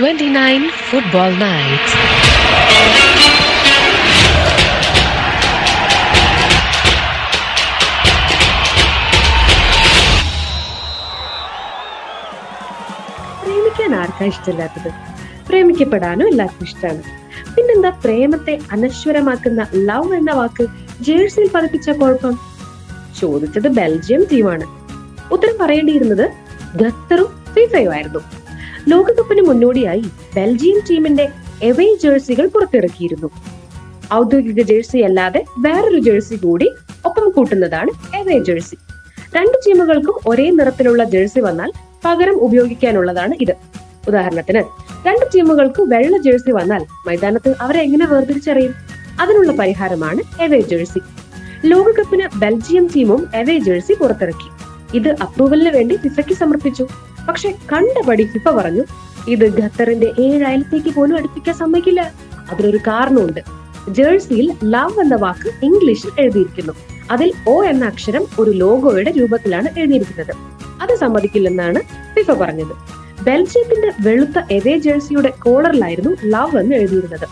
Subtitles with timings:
[0.00, 1.92] 29 Football Nights.
[13.42, 14.90] പ്രേമിക്കാൻ ആർക്കാ ഇഷ്ടമില്ലാത്തത്?
[15.48, 17.02] പ്രേമിക്കപ്പെടാനും എല്ലാവർക്കും ഇഷ്ടമാണ്.
[17.54, 20.64] പിന്നെന്താ പ്രേമത്തെ അനശ്വരമാക്കുന്ന ലവ് എന്ന വാക്ക്
[21.06, 22.34] ജേഴ്സിയിൽ പതിപ്പിച്ച കുഴപ്പം?
[23.20, 24.66] ചോദിച്ചത് ബെൽജിയം ടീമാണ്
[25.32, 26.26] ഉത്തരം പറയേണ്ടിയിരുന്നത്
[26.82, 28.20] ഖത്തറും ഫിഫയും ആയിരുന്നു
[28.88, 30.04] ലോകകപ്പിന് മുന്നോടിയായി
[30.34, 31.28] ബെൽജിയം ടീമിന്റെ
[31.62, 33.30] എവേ ജേഴ്സികൾ പുറത്തിറക്കിയിരുന്നു.
[34.14, 36.70] ഔദ്യോഗിക ജേഴ്സി അല്ലാതെ വേറൊരു ജേഴ്സി കൂടി
[37.04, 38.76] ഒപ്പം കൂട്ടുന്നതാണ് എവേ ജേഴ്സി
[39.36, 41.72] രണ്ട് ടീമുകൾക്കും ഒരേ നിറത്തിലുള്ള ജേഴ്സി വന്നാൽ
[42.04, 43.54] പകരം ഉപയോഗിക്കാനുള്ളതാണ് ഇത്.
[44.08, 44.58] ഉദാഹരണത്തിന്
[45.06, 48.74] രണ്ട് ടീമുകൾക്ക് വെള്ള ജേഴ്സി വന്നാൽ മൈതാനത്ത് അവരെ എങ്ങനെ വേർതിരിച്ചറിയും?
[49.20, 51.00] അതിനുള്ള പരിഹാരമാണ് എവേ ജേഴ്സി
[51.66, 54.50] ലോകകപ്പിന് ബെൽജിയം ടീമും എവേ ജേഴ്സി പുറത്തിറക്കി.
[54.96, 56.88] ഇത് അപ്രൂവലിന് വേണ്ടി ഫിഫയ്ക്ക് സമർപ്പിച്ചു.
[57.28, 58.84] പക്ഷെ കണ്ടപടി ഹിപ്പ പറഞ്ഞു
[59.28, 62.12] ഇത് ഖത്തറിന്റെ ഏഴ് അയലത്തേക്ക് പോലും അടുപ്പിക്കാൻ സമ്മതിക്കില്ല.
[62.52, 63.40] അതിനൊരു കാരണമുണ്ട്.
[63.88, 66.72] ജേഴ്സിയിൽ ലവ് എന്ന വാക്ക് ഇംഗ്ലീഷിൽ എഴുതിയിരിക്കുന്നു.
[67.10, 70.34] അതിൽ ഒ എന്ന അക്ഷരം ഒരു ലോഗോയുടെ രൂപത്തിലാണ് എഴുതിയിരിക്കുന്നത്.
[70.82, 71.80] അത് സമ്മതിക്കില്ലെന്നാണ്
[72.14, 73.00] ഫിഫ പറഞ്ഞത്.
[73.24, 77.28] ബെൽജിയത്തിന്റെ വെളുത്ത എവേ ജേഴ്സിയുടെ കോളറിലായിരുന്നു ലവ് എന്ന് എഴുതിയിരുന്നത്.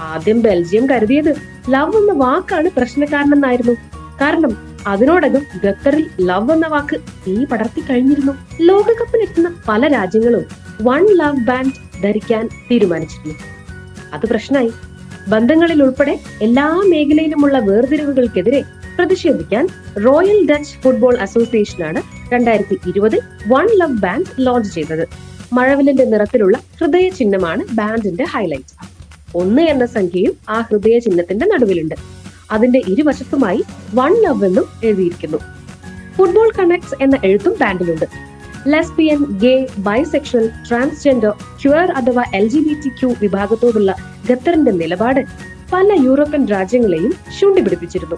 [0.00, 1.34] ആദ്യം ബെൽജിയം കരുതിയത്
[1.70, 3.72] ലവ് എന്ന വാക്കാണ് പ്രശ്നക്കാരനെന്നായിരുന്നു.
[4.20, 8.32] കാരണം അതിനോടകം ഖത്തറിൽ ലവ് എന്ന വാക്ക് തീ പടർത്തി കഴിഞ്ഞിരുന്നു.
[8.60, 10.44] ലോകകപ്പിനെത്തുന്ന പല രാജ്യങ്ങളും
[10.82, 13.34] വൺ ലവ് ബാൻഡ് ധരിക്കാൻ തീരുമാനിച്ചിരുന്നു.
[14.12, 14.72] അത് പ്രശ്നമായി.
[15.28, 18.62] ബന്ധങ്ങളിൽ ഉൾപ്പെടെ എല്ലാ മേഖലയിലുമുള്ള വേർതിരിവുകൾക്കെതിരെ
[18.98, 19.68] പ്രതിഷേധിക്കാൻ
[20.04, 22.02] റോയൽ ഡച്ച് ഫുട്ബോൾ അസോസിയേഷനാണ്
[22.34, 25.08] രണ്ടായിരത്തി ഇരുപതിൽ വൺ ലവ് ബാൻഡ് ലോഞ്ച് ചെയ്തത്.
[25.52, 28.88] മഴവില്ലിന്റെ നിറത്തിലുള്ള ഹൃദയ ചിഹ്നമാണ് ബാൻഡിന്റെ ഹൈലൈറ്റ്
[29.34, 31.94] ഒന്ന് എന്ന സംഖ്യയും ആ ഹൃദയ ചിഹ്നത്തിന്റെ നടുവിലുണ്ട്.
[32.52, 35.38] അതിന്റെ ഇരുവശത്തുമായി വൺ ലവ് എന്നും എഴുതിയിരിക്കുന്നു.
[36.16, 38.04] ഫുട്ബോൾ കണക്ട്സ് എന്ന എഴുത്തും ബാൻഡിലുണ്ട്
[38.66, 43.94] lesbian gay bisexual transgender queer അഥവാ L G B T Q വിഭാഗത്തോടുള്ള
[44.30, 45.24] ഖത്തറിന്റെ നിലപാട്
[45.72, 48.16] പല യൂറോപ്യൻ രാജ്യങ്ങളെയും ചൂണ്ടിപിടിപ്പിച്ചിരുന്നു.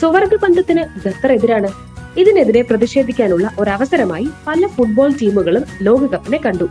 [0.00, 1.68] സുവർഗ ബന്ധത്തിന് ഖത്തർ എതിരാണ്.
[2.16, 6.68] ഇതിനെതിരെ പ്രതിഷേധിക്കാനുള്ള ഒരവസരമായി പല ഫുട്ബോൾ ടീമുകളും ലോകകപ്പിനെ കണ്ടു.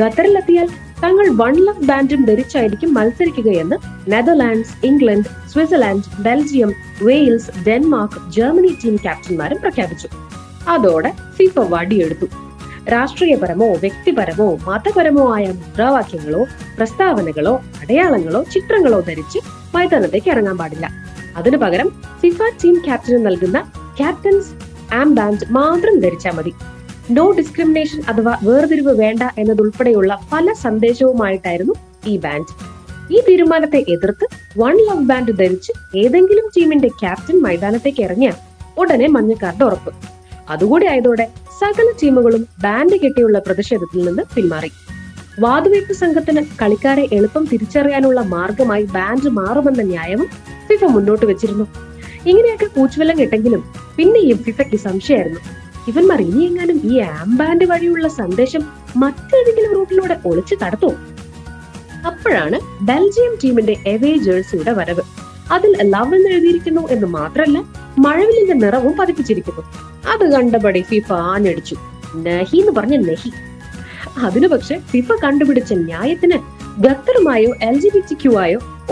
[0.00, 0.68] ഖത്തറിലെത്തിയാൽ
[1.04, 3.76] തങ്ങൾ വൺ ലവ് ബാൻഡും ധരിച്ചായിരിക്കും മത്സരിക്കുകയെന്ന്
[4.12, 6.72] Netherlands England Switzerland Belgium
[7.02, 10.08] Wales Denmark Germany team ക്യാപ്റ്റന്മാരും പ്രഖ്യാപിച്ചു.
[10.68, 12.26] അതോടെ ഫിഫ വടിയെടുത്തു.
[12.88, 16.46] രാഷ്ട്രീയപരമോ വ്യക്തിപരമോ മതപരമോ ആയ മുദ്രാവാക്യങ്ങളോ
[16.78, 19.38] പ്രസ്താവനകളോ അടയാളങ്ങളോ ചിത്രങ്ങളോ ധരിച്ച്
[19.74, 20.88] മൈതാനത്തേക്ക് ഇറങ്ങാൻ പാടില്ല.
[21.36, 21.88] അതിനു പകരം
[22.22, 24.50] ഫിഫ ടീം ക്യാപ്റ്റന് നൽകുന്ന ക്യാപ്റ്റൻസ്
[24.94, 26.54] ആംബാൻഡ് മാത്രം ധരിച്ചാൽ മതി.
[27.10, 31.74] നോ ഡിസ്ക്രിമിനേഷൻ അഥവാ വേർതിരിവ് വേണ്ട എന്നതുൾപ്പെടെയുള്ള പല സന്ദേശവുമായിട്ടായിരുന്നു
[32.06, 32.52] ഈ ബാൻഡ്
[33.14, 34.26] ഈ തീരുമാനത്തെ എതിർത്ത്
[34.58, 38.34] വൺ ലവ് ബാൻഡ് ധരിച്ച് ഏതെങ്കിലും ടീമിന്റെ ക്യാപ്റ്റൻ മൈതാനത്തേക്ക് ഇറങ്ങിയാൽ
[38.78, 39.92] ഉടനെ മഞ്ഞക്കാരുടെ ഉറപ്പ്.
[40.50, 41.28] അതുകൂടി ആയതോടെ
[41.60, 44.70] സകല ടീമുകളും ബാൻഡ് കെട്ടിയുള്ള പ്രതിഷേധത്തിൽ നിന്ന് പിന്മാറി.
[45.40, 50.26] വാതുവയ്പ് സംഘത്തിന് കളിക്കാരെ എളുപ്പം തിരിച്ചറിയാനുള്ള മാർഗമായി ബാൻഡ് മാറുമെന്ന ന്യായവും
[50.68, 51.66] ഫിഫ മുന്നോട്ട് വെച്ചിരുന്നു.
[52.26, 53.64] ഇങ്ങനെയൊക്കെ കൂച്ചുവെല്ലം കെട്ടെങ്കിലും
[53.96, 55.63] പിന്നെയും ഫിഫയ്ക്ക് സംശയമായിരുന്നു.
[55.88, 60.94] ഇവന്മാർ ഇനിയെങ്ങാനും ഈ ആംബാൻഡ് വഴിയുള്ള സന്ദേശം മറ്റേതെങ്കിലും റൂട്ടിലൂടെ ഒളിച്ചു കടത്തുമോ
[62.06, 65.02] അപ്പോഴാണ് ബെൽജിയം ടീമിന്റെ എവേ ജേഴ്സിയുടെ വരവ്.
[65.52, 67.58] അതിൽ ലവ് എഴുതിയിരിക്കുന്നു എന്ന് മാത്രമല്ല
[67.98, 69.62] മഴവിലിന്റെ നിറവും പതിപ്പിച്ചിരിക്കുന്നു.
[70.12, 71.74] അത് കണ്ടപടി ഫിഫ ആഞ്ഞടിച്ചു.
[72.16, 73.32] നഹി എന്ന് പറഞ്ഞ നഹി.
[74.18, 76.38] അതിനു പക്ഷെ ഫിഫ കണ്ടുപിടിച്ച ന്യായത്തിന്
[76.86, 78.16] ഖത്തറുമായോ എൽ ജി ബി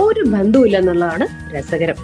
[0.01, 1.95] ഒരു ബന്ധുവില്ലെന്നുള്ളതാണ് രസകരം.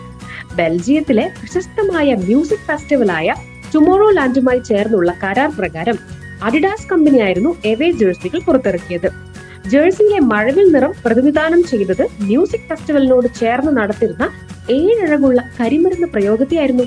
[0.57, 3.35] ബെൽജിയത്തിലെ പ്രശസ്തമായ മ്യൂസിക് ഫെസ്റ്റിവലായ
[3.75, 5.97] ടുമോറോ ലാൻഡുമായി ചേർന്നുള്ള കരാർ പ്രകാരം
[6.43, 9.09] അഡിഡാസ് കമ്പനിയായിരുന്നു എവേ ജേഴ്സികൾ പുറത്തിറക്കിയത്.
[9.67, 14.25] ജേഴ്സിയിലെ മഴവിൽ നിറം പ്രതിനിധാനം ചെയ്തത് മ്യൂസിക് ഫെസ്റ്റിവലിനോട് ചേർന്ന് നടത്തിരുന്ന
[14.71, 16.87] ഏഴഴകുള്ള കരിമരുന്ന് പ്രയോഗത്തെയായിരുന്നു.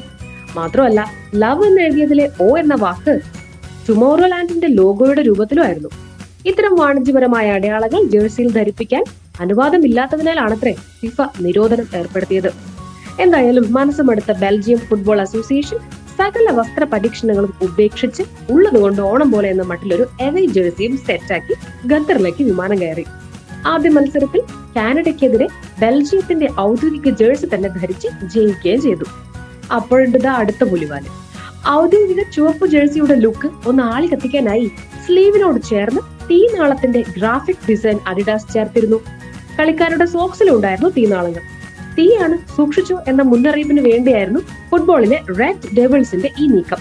[0.55, 3.19] മാത്രമല്ല ലവ് എന്ന് എഴുതിയതിലെ ഓ എന്ന വാക്ക്
[3.89, 5.89] ടുമോറോ ലാൻഡിന്റെ ലോഗോയുടെ രൂപത്തിലുമായിരുന്നു.
[6.45, 9.03] ഇത്തരം വാണിജ്യപരമായ അടയാളങ്ങൾ ജേഴ്സിയിൽ ധരിപ്പിക്കാൻ
[9.41, 12.51] അനുവാദമില്ലാത്തതിനാലാണത്രേ ഫിഫ നിരോധനം ഏർപ്പെടുത്തിയത്.
[13.19, 15.79] എന്തായാലും മനസ്സുമെടുത്ത ബെൽജിയം ഫുട്ബോൾ അസോസിയേഷൻ
[16.21, 21.53] സകല വസ്ത്ര പരീക്ഷണങ്ങളും ഉപേക്ഷിച്ച് ഉള്ളതുകൊണ്ട് ഓണം പോലെ എന്ന മട്ടിലൊരു എവേ ജേഴ്സിയും സെറ്റാക്കി
[21.93, 23.05] ഖത്തറിലേക്ക് വിമാനം കയറി.
[23.67, 24.41] ആദ്യ മത്സരത്തിൽ
[24.75, 25.47] കാനഡയ്ക്കെതിരെ
[25.79, 29.03] ബെൽജിയത്തിന്റെ ഔദ്യോഗിക ജേഴ്സി തന്നെ ധരിച്ച് ജയിക്കുകയും ചെയ്തു.
[29.75, 31.05] അപ്പോഴുണ്ട് അടുത്ത പുലിവാൽ.
[31.69, 34.71] ഔദ്യോഗിക ചുവപ്പ് ജേഴ്സിയുടെ ലുക്ക് ഒന്ന് ആളി കത്തിക്കാനായി
[35.05, 38.99] സ്ലീവിനോട് ചേർന്ന് തീനാളത്തിന്റെ ഗ്രാഫിക് ഡിസൈൻ അഡിഡാസ് ചേർത്തിരുന്നു.
[39.59, 41.60] കളിക്കാരുടെ സോക്സിലുണ്ടായിരുന്നു തീനാളങ്ങൾ.
[41.97, 44.39] തീയാണ് സൂക്ഷിച്ചു എന്ന മുന്നറിയിപ്പിന് വേണ്ടിയായിരുന്നു
[44.71, 46.77] ഫുട്ബോളിലെ റെഡ് ഡെവിൾസിന്റെ ഈ നീക്കം.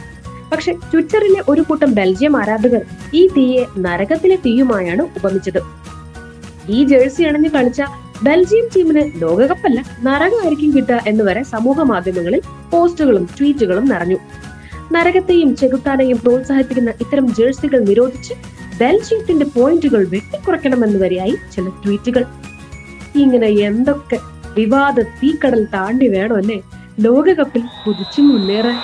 [0.52, 2.84] പക്ഷെ ട്വിറ്ററിലെ ഒരു കൂട്ടം ബെൽജിയം ആരാധകർ
[3.14, 5.60] ഈ തീയെ നരകത്തിലെ തീയുമായാണ് ഉപമിച്ചത്.
[6.68, 7.82] ഈ ജേഴ്സി അണിഞ്ഞ് കളിച്ച
[8.22, 12.40] ബെൽജിയം ടീമിന് ലോകകപ്പല്ല നരകമായിരിക്കും കിട്ടുക എന്ന് വരെ സമൂഹ മാധ്യമങ്ങളിൽ
[12.70, 14.16] പോസ്റ്റുകളും ട്വീറ്റുകളും നിറഞ്ഞു.
[14.92, 18.34] നരകത്തെയും ചെകുത്താനെയും പ്രോത്സാഹിപ്പിക്കുന്ന ഇത്തരം ജേഴ്സികൾ നിരോധിച്ച്
[18.80, 22.24] ബെൽജിയത്തിന്റെ പോയിന്റുകൾ വെട്ടിക്കുറയ്ക്കണമെന്ന് വരെയായി ചില ട്വീറ്റുകൾ.
[23.16, 24.18] ഇങ്ങനെ എന്തൊക്കെ
[24.55, 26.59] വിവാദ തീക്കടൽ താണ്ടി വേണമല്ലേ
[26.99, 28.77] ലോകകപ്പിൽ കുതിച്ചു മുന്നേറാൻ